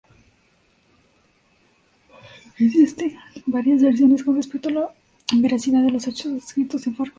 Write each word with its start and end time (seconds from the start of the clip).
Existen 2.57 3.17
varias 3.45 3.83
versiones 3.83 4.23
con 4.23 4.35
respecto 4.35 4.69
a 4.69 4.71
la 4.71 4.89
veracidad 5.35 5.83
de 5.83 5.91
los 5.91 6.07
hechos 6.07 6.33
descritos 6.33 6.87
en 6.87 6.95
"Fargo". 6.95 7.09